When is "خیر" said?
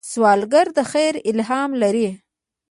0.91-1.13